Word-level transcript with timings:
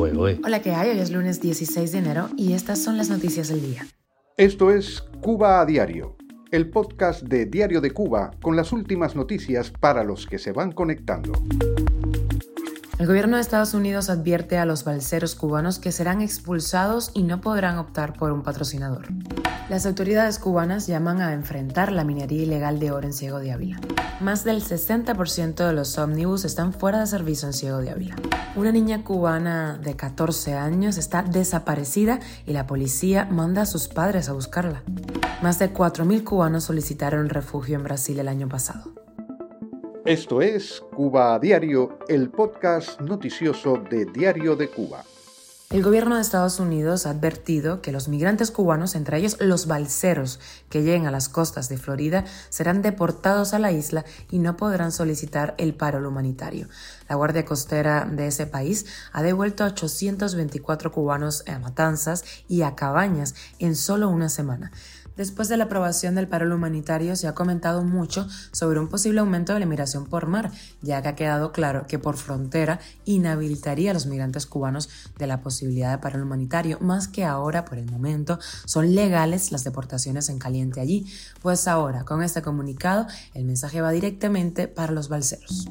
Hola, 0.00 0.62
¿qué 0.62 0.72
hay? 0.72 0.90
Hoy 0.90 1.00
es 1.00 1.10
lunes 1.10 1.40
16 1.40 1.90
de 1.90 1.98
enero 1.98 2.28
y 2.36 2.52
estas 2.52 2.78
son 2.78 2.96
las 2.96 3.10
noticias 3.10 3.48
del 3.48 3.60
día. 3.60 3.84
Esto 4.36 4.70
es 4.70 5.02
Cuba 5.20 5.60
a 5.60 5.66
Diario, 5.66 6.16
el 6.52 6.70
podcast 6.70 7.22
de 7.24 7.46
Diario 7.46 7.80
de 7.80 7.90
Cuba 7.90 8.30
con 8.40 8.54
las 8.54 8.70
últimas 8.70 9.16
noticias 9.16 9.72
para 9.72 10.04
los 10.04 10.26
que 10.26 10.38
se 10.38 10.52
van 10.52 10.70
conectando. 10.70 11.32
El 13.00 13.08
gobierno 13.08 13.36
de 13.36 13.42
Estados 13.42 13.74
Unidos 13.74 14.08
advierte 14.08 14.56
a 14.56 14.66
los 14.66 14.84
balseros 14.84 15.34
cubanos 15.34 15.80
que 15.80 15.90
serán 15.90 16.20
expulsados 16.20 17.10
y 17.14 17.24
no 17.24 17.40
podrán 17.40 17.78
optar 17.78 18.12
por 18.12 18.30
un 18.30 18.44
patrocinador. 18.44 19.06
Las 19.68 19.84
autoridades 19.84 20.38
cubanas 20.38 20.86
llaman 20.86 21.20
a 21.20 21.32
enfrentar 21.32 21.90
la 21.90 22.04
minería 22.04 22.44
ilegal 22.44 22.78
de 22.78 22.92
oro 22.92 23.04
en 23.08 23.12
Ciego 23.12 23.40
de 23.40 23.50
Ávila. 23.50 23.80
Más 24.20 24.42
del 24.42 24.62
60% 24.64 25.64
de 25.64 25.72
los 25.72 25.96
ómnibus 25.96 26.44
están 26.44 26.72
fuera 26.72 26.98
de 26.98 27.06
servicio 27.06 27.46
en 27.46 27.54
Ciego 27.54 27.78
de 27.78 27.90
Ávila. 27.90 28.16
Una 28.56 28.72
niña 28.72 29.04
cubana 29.04 29.78
de 29.78 29.94
14 29.94 30.54
años 30.54 30.98
está 30.98 31.22
desaparecida 31.22 32.18
y 32.44 32.52
la 32.52 32.66
policía 32.66 33.28
manda 33.30 33.62
a 33.62 33.66
sus 33.66 33.86
padres 33.86 34.28
a 34.28 34.32
buscarla. 34.32 34.82
Más 35.40 35.60
de 35.60 35.72
4.000 35.72 36.24
cubanos 36.24 36.64
solicitaron 36.64 37.28
refugio 37.28 37.76
en 37.76 37.84
Brasil 37.84 38.18
el 38.18 38.26
año 38.26 38.48
pasado. 38.48 38.90
Esto 40.04 40.42
es 40.42 40.82
Cuba 40.96 41.34
a 41.34 41.38
Diario, 41.38 42.00
el 42.08 42.30
podcast 42.30 43.00
noticioso 43.00 43.76
de 43.88 44.04
Diario 44.06 44.56
de 44.56 44.68
Cuba. 44.68 45.04
El 45.70 45.82
gobierno 45.82 46.14
de 46.14 46.22
Estados 46.22 46.60
Unidos 46.60 47.04
ha 47.04 47.10
advertido 47.10 47.82
que 47.82 47.92
los 47.92 48.08
migrantes 48.08 48.50
cubanos, 48.50 48.94
entre 48.94 49.18
ellos 49.18 49.36
los 49.38 49.66
balseros 49.66 50.40
que 50.70 50.82
lleguen 50.82 51.06
a 51.06 51.10
las 51.10 51.28
costas 51.28 51.68
de 51.68 51.76
Florida, 51.76 52.24
serán 52.48 52.80
deportados 52.80 53.52
a 53.52 53.58
la 53.58 53.70
isla 53.70 54.06
y 54.30 54.38
no 54.38 54.56
podrán 54.56 54.92
solicitar 54.92 55.54
el 55.58 55.74
paro 55.74 56.08
humanitario. 56.08 56.68
La 57.06 57.16
Guardia 57.16 57.44
Costera 57.44 58.06
de 58.10 58.28
ese 58.28 58.46
país 58.46 58.86
ha 59.12 59.22
devuelto 59.22 59.62
a 59.62 59.66
824 59.66 60.90
cubanos 60.90 61.44
a 61.46 61.58
Matanzas 61.58 62.24
y 62.48 62.62
a 62.62 62.74
Cabañas 62.74 63.34
en 63.58 63.76
solo 63.76 64.08
una 64.08 64.30
semana. 64.30 64.72
Después 65.18 65.48
de 65.48 65.56
la 65.56 65.64
aprobación 65.64 66.14
del 66.14 66.28
paro 66.28 66.54
humanitario 66.54 67.16
se 67.16 67.26
ha 67.26 67.34
comentado 67.34 67.82
mucho 67.82 68.28
sobre 68.52 68.78
un 68.78 68.86
posible 68.86 69.18
aumento 69.18 69.52
de 69.52 69.58
la 69.58 69.64
inmigración 69.64 70.06
por 70.06 70.28
mar, 70.28 70.52
ya 70.80 71.02
que 71.02 71.08
ha 71.08 71.16
quedado 71.16 71.50
claro 71.50 71.88
que 71.88 71.98
por 71.98 72.16
frontera 72.16 72.78
inhabilitaría 73.04 73.90
a 73.90 73.94
los 73.94 74.06
migrantes 74.06 74.46
cubanos 74.46 74.88
de 75.18 75.26
la 75.26 75.40
posibilidad 75.40 75.90
de 75.90 75.98
paro 75.98 76.22
humanitario, 76.22 76.78
más 76.80 77.08
que 77.08 77.24
ahora, 77.24 77.64
por 77.64 77.78
el 77.78 77.90
momento, 77.90 78.38
son 78.64 78.94
legales 78.94 79.50
las 79.50 79.64
deportaciones 79.64 80.28
en 80.28 80.38
caliente 80.38 80.80
allí. 80.80 81.04
Pues 81.42 81.66
ahora, 81.66 82.04
con 82.04 82.22
este 82.22 82.40
comunicado, 82.40 83.08
el 83.34 83.44
mensaje 83.44 83.80
va 83.80 83.90
directamente 83.90 84.68
para 84.68 84.92
los 84.92 85.08
balseros. 85.08 85.68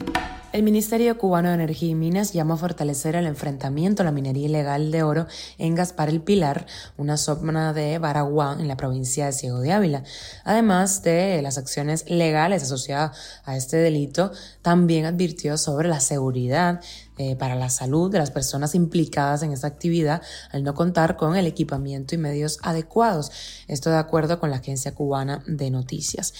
El 0.53 0.63
Ministerio 0.63 1.17
Cubano 1.17 1.49
de 1.49 1.55
Energía 1.55 1.89
y 1.89 1.95
Minas 1.95 2.31
llama 2.31 2.53
a 2.55 2.57
fortalecer 2.57 3.15
el 3.15 3.27
enfrentamiento 3.27 4.01
a 4.01 4.05
la 4.05 4.13
minería 4.13 4.47
ilegal 4.47 4.91
de 4.91 5.03
oro 5.03 5.27
en 5.57 5.75
Gaspar 5.75 6.07
el 6.09 6.21
Pilar, 6.21 6.65
una 6.95 7.17
zona 7.17 7.73
de 7.73 7.99
Baraguán 7.99 8.61
en 8.61 8.69
la 8.69 8.77
provincia 8.77 9.25
de 9.25 9.33
Ciego 9.37 9.59
de 9.61 9.71
Ávila. 9.71 10.03
Además 10.43 11.03
de 11.03 11.41
las 11.41 11.57
acciones 11.57 12.09
legales 12.09 12.63
asociadas 12.63 13.17
a 13.45 13.55
este 13.55 13.77
delito, 13.77 14.31
también 14.61 15.05
advirtió 15.05 15.57
sobre 15.57 15.87
la 15.87 15.99
seguridad 15.99 16.81
eh, 17.17 17.35
para 17.35 17.55
la 17.55 17.69
salud 17.69 18.11
de 18.11 18.19
las 18.19 18.31
personas 18.31 18.75
implicadas 18.75 19.41
en 19.43 19.51
esta 19.51 19.67
actividad 19.67 20.21
al 20.51 20.63
no 20.63 20.73
contar 20.73 21.15
con 21.15 21.35
el 21.35 21.47
equipamiento 21.47 22.13
y 22.13 22.17
medios 22.17 22.59
adecuados. 22.61 23.31
Esto 23.67 23.89
de 23.89 23.97
acuerdo 23.97 24.39
con 24.39 24.51
la 24.51 24.57
Agencia 24.57 24.93
Cubana 24.93 25.43
de 25.47 25.71
Noticias. 25.71 26.33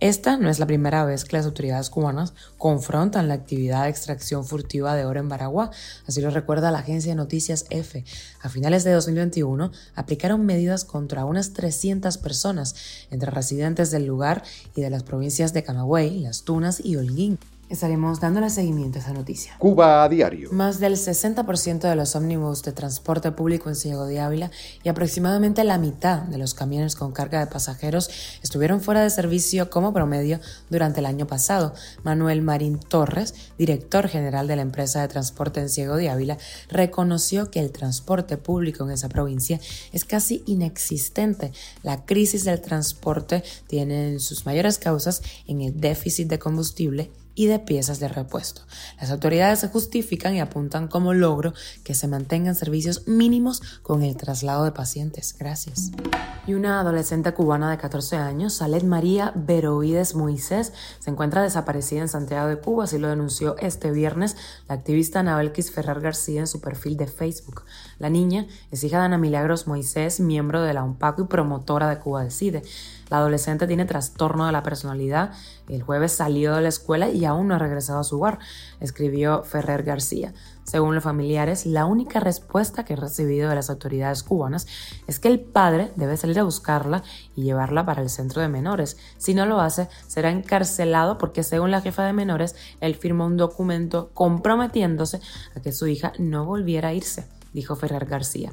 Esta 0.00 0.38
no 0.38 0.48
es 0.48 0.58
la 0.58 0.66
primera 0.66 1.04
vez 1.04 1.26
que 1.26 1.36
las 1.36 1.44
autoridades 1.44 1.90
cubanas 1.90 2.32
confrontan 2.56 3.28
la 3.28 3.34
actividad 3.34 3.82
de 3.82 3.90
extracción 3.90 4.46
furtiva 4.46 4.96
de 4.96 5.04
oro 5.04 5.20
en 5.20 5.28
Baragua, 5.28 5.72
así 6.06 6.22
lo 6.22 6.30
recuerda 6.30 6.70
la 6.70 6.78
agencia 6.78 7.12
de 7.12 7.16
noticias 7.16 7.66
EFE. 7.68 8.06
A 8.40 8.48
finales 8.48 8.82
de 8.82 8.92
2021 8.92 9.70
aplicaron 9.94 10.46
medidas 10.46 10.86
contra 10.86 11.26
unas 11.26 11.52
300 11.52 12.16
personas, 12.16 12.74
entre 13.10 13.30
residentes 13.30 13.90
del 13.90 14.06
lugar 14.06 14.42
y 14.74 14.80
de 14.80 14.88
las 14.88 15.02
provincias 15.02 15.52
de 15.52 15.64
Camagüey, 15.64 16.20
Las 16.20 16.44
Tunas 16.44 16.82
y 16.82 16.96
Holguín. 16.96 17.38
Estaremos 17.70 18.18
dándole 18.18 18.50
seguimiento 18.50 18.98
a 18.98 19.02
esa 19.02 19.12
noticia. 19.12 19.54
Cuba 19.58 20.02
a 20.02 20.08
diario. 20.08 20.50
Más 20.50 20.80
del 20.80 20.94
60% 20.94 21.88
de 21.88 21.94
los 21.94 22.16
ómnibus 22.16 22.64
de 22.64 22.72
transporte 22.72 23.30
público 23.30 23.68
en 23.68 23.76
Ciego 23.76 24.06
de 24.06 24.18
Ávila 24.18 24.50
y 24.82 24.88
aproximadamente 24.88 25.62
la 25.62 25.78
mitad 25.78 26.22
de 26.22 26.36
los 26.36 26.52
camiones 26.52 26.96
con 26.96 27.12
carga 27.12 27.38
de 27.38 27.46
pasajeros 27.46 28.10
estuvieron 28.42 28.80
fuera 28.80 29.04
de 29.04 29.10
servicio 29.10 29.70
como 29.70 29.92
promedio 29.92 30.40
durante 30.68 30.98
el 30.98 31.06
año 31.06 31.28
pasado. 31.28 31.72
Manuel 32.02 32.42
Marín 32.42 32.80
Torres, 32.80 33.36
director 33.56 34.08
general 34.08 34.48
de 34.48 34.56
la 34.56 34.62
empresa 34.62 35.02
de 35.02 35.06
transporte 35.06 35.60
en 35.60 35.68
Ciego 35.68 35.94
de 35.94 36.10
Ávila, 36.10 36.38
reconoció 36.70 37.52
que 37.52 37.60
el 37.60 37.70
transporte 37.70 38.36
público 38.36 38.82
en 38.82 38.90
esa 38.90 39.08
provincia 39.08 39.60
es 39.92 40.04
casi 40.04 40.42
inexistente. 40.44 41.52
La 41.84 42.04
crisis 42.04 42.42
del 42.42 42.60
transporte 42.60 43.44
tiene 43.68 44.18
sus 44.18 44.44
mayores 44.44 44.78
causas 44.78 45.22
en 45.46 45.60
el 45.60 45.80
déficit 45.80 46.26
de 46.26 46.40
combustible 46.40 47.12
y 47.34 47.46
de 47.46 47.58
piezas 47.58 48.00
de 48.00 48.08
repuesto. 48.08 48.62
Las 49.00 49.10
autoridades 49.10 49.60
se 49.60 49.68
justifican 49.68 50.34
y 50.34 50.40
apuntan 50.40 50.88
como 50.88 51.14
logro 51.14 51.54
que 51.84 51.94
se 51.94 52.08
mantengan 52.08 52.54
servicios 52.54 53.06
mínimos 53.06 53.62
con 53.82 54.02
el 54.02 54.16
traslado 54.16 54.64
de 54.64 54.72
pacientes. 54.72 55.36
Gracias. 55.38 55.90
Y 56.46 56.54
una 56.54 56.80
adolescente 56.80 57.32
cubana 57.32 57.70
de 57.70 57.78
14 57.78 58.16
años, 58.16 58.54
Salet 58.54 58.84
María 58.84 59.32
Veroides 59.34 60.14
Moisés, 60.14 60.72
se 60.98 61.10
encuentra 61.10 61.42
desaparecida 61.42 62.00
en 62.00 62.08
Santiago 62.08 62.48
de 62.48 62.58
Cuba, 62.58 62.84
así 62.84 62.98
lo 62.98 63.08
denunció 63.08 63.56
este 63.58 63.90
viernes 63.90 64.36
la 64.68 64.74
activista 64.74 65.20
Anabelquis 65.20 65.70
Ferrer 65.70 66.00
García 66.00 66.40
en 66.40 66.46
su 66.46 66.60
perfil 66.60 66.96
de 66.96 67.06
Facebook. 67.06 67.64
La 67.98 68.10
niña 68.10 68.46
es 68.70 68.84
hija 68.84 68.98
de 68.98 69.04
Ana 69.04 69.18
Milagros 69.18 69.66
Moisés, 69.66 70.20
miembro 70.20 70.62
de 70.62 70.74
la 70.74 70.82
UNPACO 70.82 71.22
y 71.22 71.26
promotora 71.26 71.88
de 71.88 71.98
Cuba 71.98 72.24
Decide. 72.24 72.62
La 73.08 73.18
adolescente 73.18 73.66
tiene 73.66 73.84
trastorno 73.86 74.46
de 74.46 74.52
la 74.52 74.62
personalidad. 74.62 75.32
El 75.68 75.82
jueves 75.82 76.12
salió 76.12 76.54
de 76.54 76.62
la 76.62 76.68
escuela 76.68 77.08
y 77.08 77.19
aún 77.24 77.48
no 77.48 77.54
ha 77.54 77.58
regresado 77.58 78.00
a 78.00 78.04
su 78.04 78.16
hogar, 78.16 78.38
escribió 78.80 79.42
Ferrer 79.42 79.82
García. 79.82 80.32
Según 80.64 80.94
los 80.94 81.02
familiares, 81.02 81.66
la 81.66 81.84
única 81.84 82.20
respuesta 82.20 82.84
que 82.84 82.92
ha 82.92 82.96
recibido 82.96 83.48
de 83.48 83.56
las 83.56 83.70
autoridades 83.70 84.22
cubanas 84.22 84.66
es 85.08 85.18
que 85.18 85.28
el 85.28 85.40
padre 85.40 85.90
debe 85.96 86.16
salir 86.16 86.38
a 86.38 86.44
buscarla 86.44 87.02
y 87.34 87.42
llevarla 87.42 87.84
para 87.84 88.02
el 88.02 88.08
centro 88.08 88.40
de 88.40 88.48
menores. 88.48 88.96
Si 89.18 89.34
no 89.34 89.46
lo 89.46 89.60
hace, 89.60 89.88
será 90.06 90.30
encarcelado 90.30 91.18
porque 91.18 91.42
según 91.42 91.72
la 91.72 91.80
jefa 91.80 92.04
de 92.04 92.12
menores, 92.12 92.54
él 92.80 92.94
firmó 92.94 93.26
un 93.26 93.36
documento 93.36 94.10
comprometiéndose 94.14 95.20
a 95.56 95.60
que 95.60 95.72
su 95.72 95.88
hija 95.88 96.12
no 96.18 96.44
volviera 96.44 96.90
a 96.90 96.94
irse, 96.94 97.26
dijo 97.52 97.74
Ferrer 97.74 98.06
García. 98.06 98.52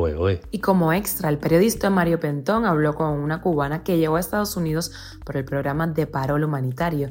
Y 0.51 0.59
como 0.59 0.93
extra, 0.93 1.29
el 1.29 1.37
periodista 1.37 1.89
Mario 1.89 2.19
Pentón 2.19 2.65
habló 2.65 2.95
con 2.95 3.09
una 3.09 3.41
cubana 3.41 3.83
que 3.83 3.97
llegó 3.97 4.17
a 4.17 4.19
Estados 4.19 4.55
Unidos 4.55 4.91
por 5.25 5.37
el 5.37 5.45
programa 5.45 5.87
de 5.87 6.07
parol 6.07 6.43
humanitario. 6.43 7.09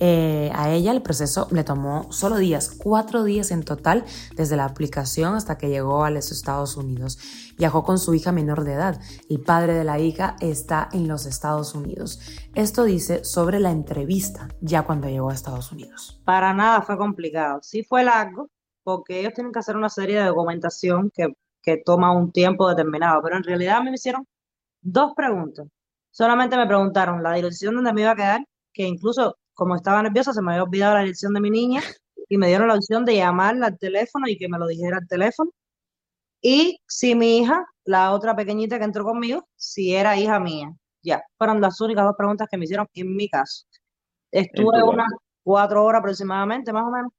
Eh, 0.00 0.50
a 0.54 0.70
ella 0.70 0.92
el 0.92 1.02
proceso 1.02 1.46
le 1.50 1.62
tomó 1.62 2.10
solo 2.10 2.36
días, 2.36 2.74
cuatro 2.76 3.22
días 3.22 3.50
en 3.50 3.62
total, 3.62 4.04
desde 4.34 4.56
la 4.56 4.64
aplicación 4.64 5.34
hasta 5.34 5.58
que 5.58 5.68
llegó 5.68 6.04
a 6.04 6.10
los 6.10 6.32
Estados 6.32 6.76
Unidos. 6.76 7.18
Viajó 7.58 7.84
con 7.84 7.98
su 7.98 8.14
hija 8.14 8.32
menor 8.32 8.64
de 8.64 8.72
edad. 8.72 9.00
El 9.28 9.40
padre 9.40 9.74
de 9.74 9.84
la 9.84 9.98
hija 9.98 10.36
está 10.40 10.88
en 10.92 11.06
los 11.06 11.26
Estados 11.26 11.74
Unidos. 11.74 12.20
Esto 12.54 12.84
dice 12.84 13.24
sobre 13.24 13.60
la 13.60 13.70
entrevista 13.70 14.48
ya 14.60 14.82
cuando 14.82 15.08
llegó 15.08 15.30
a 15.30 15.34
Estados 15.34 15.70
Unidos. 15.70 16.20
Para 16.24 16.52
nada 16.54 16.82
fue 16.82 16.96
complicado. 16.96 17.60
Sí 17.62 17.84
fue 17.84 18.02
largo 18.02 18.48
porque 18.82 19.20
ellos 19.20 19.34
tienen 19.34 19.52
que 19.52 19.58
hacer 19.58 19.76
una 19.76 19.90
serie 19.90 20.18
de 20.18 20.26
documentación 20.26 21.10
que, 21.14 21.28
que 21.62 21.76
toma 21.76 22.12
un 22.12 22.32
tiempo 22.32 22.68
determinado, 22.68 23.20
pero 23.22 23.36
en 23.36 23.44
realidad 23.44 23.82
me 23.82 23.92
hicieron 23.92 24.26
dos 24.80 25.12
preguntas 25.14 25.66
Solamente 26.10 26.56
me 26.56 26.66
preguntaron 26.66 27.22
la 27.22 27.34
dirección 27.34 27.76
donde 27.76 27.92
me 27.92 28.02
iba 28.02 28.10
a 28.10 28.16
quedar, 28.16 28.44
que 28.72 28.82
incluso 28.84 29.36
como 29.54 29.76
estaba 29.76 30.02
nerviosa 30.02 30.32
se 30.32 30.42
me 30.42 30.52
había 30.52 30.64
olvidado 30.64 30.94
la 30.94 31.00
dirección 31.00 31.34
de 31.34 31.40
mi 31.40 31.50
niña 31.50 31.82
y 32.28 32.38
me 32.38 32.48
dieron 32.48 32.68
la 32.68 32.74
opción 32.74 33.04
de 33.04 33.16
llamarla 33.16 33.66
al 33.66 33.78
teléfono 33.78 34.26
y 34.28 34.36
que 34.36 34.48
me 34.48 34.58
lo 34.58 34.66
dijera 34.66 34.98
al 34.98 35.08
teléfono. 35.08 35.50
Y 36.40 36.80
si 36.86 37.14
mi 37.14 37.38
hija, 37.38 37.66
la 37.84 38.12
otra 38.12 38.34
pequeñita 38.34 38.78
que 38.78 38.84
entró 38.84 39.04
conmigo, 39.04 39.46
si 39.56 39.94
era 39.94 40.16
hija 40.16 40.40
mía. 40.40 40.72
Ya, 41.02 41.22
fueron 41.36 41.60
las 41.60 41.80
únicas 41.80 42.04
dos 42.04 42.14
preguntas 42.16 42.48
que 42.50 42.56
me 42.56 42.64
hicieron 42.64 42.86
en 42.94 43.16
mi 43.16 43.28
caso. 43.28 43.64
Estuve 44.30 44.82
unas 44.82 45.08
cuatro 45.42 45.84
horas 45.84 46.00
aproximadamente, 46.00 46.72
más 46.72 46.84
o 46.84 46.90
menos. 46.90 47.12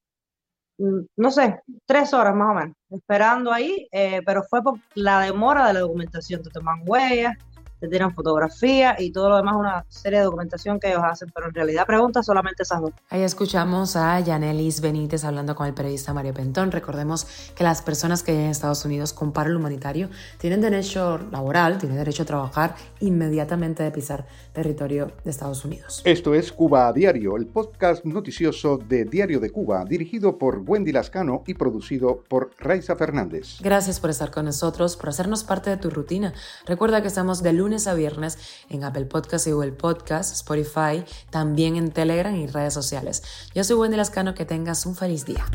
Mm, 0.78 1.06
no 1.18 1.32
sé, 1.32 1.60
tres 1.86 2.14
horas 2.14 2.36
más 2.36 2.52
o 2.52 2.54
menos, 2.54 2.76
esperando 2.90 3.52
ahí, 3.52 3.88
eh, 3.92 4.22
pero 4.26 4.44
fue 4.50 4.64
por 4.64 4.80
la 4.96 5.20
demora 5.22 5.68
de 5.68 5.74
la 5.74 5.80
documentación. 5.82 6.42
Te 6.42 6.50
toman 6.50 6.84
huellas, 6.86 7.36
te 7.82 7.88
tiran 7.88 8.14
fotografía 8.14 8.96
y 9.00 9.12
todo 9.12 9.30
lo 9.30 9.38
demás 9.38 9.56
una 9.58 9.86
serie 9.90 10.20
de 10.20 10.26
documentación 10.26 10.80
que 10.80 10.90
ellos 10.90 11.02
hacen, 11.04 11.32
pero 11.34 11.48
en 11.48 11.54
realidad 11.54 11.88
preguntas 11.88 12.28
solamente 12.28 12.62
esas 12.62 12.80
dos. 12.80 12.92
Ahí 13.10 13.24
escuchamos 13.24 13.96
a 13.96 14.20
Yanelis 14.20 14.82
Benítez 14.82 15.26
hablando 15.26 15.56
con 15.56 15.66
el 15.66 15.74
periodista 15.74 16.14
Mario 16.14 16.34
Pentón. 16.34 16.72
Recordemos 16.72 17.26
que 17.56 17.64
las 17.64 17.82
personas 17.82 18.22
que 18.22 18.34
en 18.34 18.52
Estados 18.52 18.86
Unidos 18.86 19.14
con 19.14 19.32
paro 19.34 19.58
humanitario 19.58 20.10
tienen 20.38 20.62
derecho 20.62 21.18
laboral, 21.32 21.80
tienen 21.80 21.98
derecho 21.98 22.22
a 22.22 22.26
trabajar 22.28 22.76
inmediatamente 23.00 23.82
de 23.82 23.90
pisar 23.90 24.28
territorio 24.54 25.12
de 25.24 25.32
Estados 25.32 25.66
Unidos. 25.66 26.04
Esto 26.06 26.36
es 26.36 26.52
Cuba 26.52 26.88
a 26.88 26.94
Diario, 26.94 27.36
el 27.36 27.48
podcast 27.48 28.06
noticioso 28.06 28.78
de 28.78 29.06
Diario 29.06 29.40
de 29.40 29.50
Cuba, 29.50 29.84
dirigido 29.86 30.38
por 30.38 30.60
Wendy 30.60 30.92
Lascano 30.92 31.44
y 31.48 31.56
producido 31.56 32.24
por 32.30 32.52
Raiza 32.60 32.96
Fernández. 32.96 33.58
Gracias 33.62 34.00
por 34.00 34.12
estar 34.12 34.30
con 34.30 34.46
nosotros, 34.46 34.98
por 34.98 35.10
hacernos 35.10 35.44
parte 35.44 35.72
de 35.72 35.78
tu 35.78 35.90
rutina. 35.90 36.34
Recuerda 36.68 37.02
que 37.02 37.08
estamos 37.08 37.42
de 37.42 37.54
lunes 37.72 37.88
a 37.88 37.94
viernes 37.94 38.38
en 38.70 38.84
Apple 38.84 39.06
Podcast 39.06 39.48
y 39.48 39.52
Google 39.52 39.72
Podcast, 39.72 40.34
Spotify, 40.34 41.06
también 41.30 41.78
en 41.78 41.92
Telegram 41.92 42.36
y 42.36 42.48
redes 42.48 42.74
sociales. 42.74 43.24
Yo 43.56 43.64
soy 43.64 43.78
Wendy 43.78 43.96
Lascano, 43.96 44.34
que 44.34 44.44
tengas 44.44 44.86
un 44.86 44.94
feliz 44.94 45.26
día. 45.26 45.46